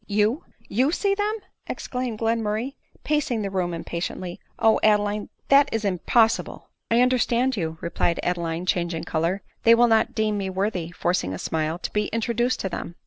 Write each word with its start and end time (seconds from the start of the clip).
"You! 0.17 0.45
you 0.67 0.91
see 0.91 1.13
them!" 1.13 1.31
exclaimed 1.67 2.17
Glenmurray, 2.17 2.73
pa 3.03 3.19
cing 3.19 3.43
the 3.43 3.51
room 3.51 3.71
impatiently; 3.71 4.39
"O 4.57 4.79
Adeline, 4.81 5.29
that 5.49 5.69
is 5.71 5.83
impos 5.83 6.41
sible 6.43 6.63
.'""I 6.89 7.01
understand 7.01 7.55
you," 7.55 7.77
replied 7.81 8.19
Adeline, 8.23 8.65
changing 8.65 9.03
color;" 9.03 9.43
they 9.63 9.75
will 9.75 9.85
not 9.87 10.15
deem 10.15 10.39
me 10.39 10.49
worthy," 10.49 10.89
forcing 10.89 11.35
a 11.35 11.37
smile, 11.37 11.77
"to 11.77 11.93
be 11.93 12.07
introduced 12.07 12.59
to 12.61 12.69
them." 12.69 12.95